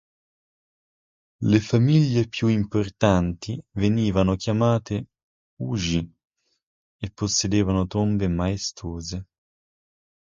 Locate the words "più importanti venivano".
2.27-4.35